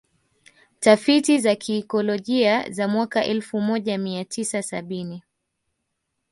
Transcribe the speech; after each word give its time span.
Tafiti 0.79 1.39
za 1.39 1.55
kiikolojia 1.55 2.69
za 2.71 2.87
mwaka 2.87 3.25
elfu 3.25 3.61
moja 3.61 3.97
mia 3.97 4.25
tisa 4.25 4.63
sabini 4.63 5.23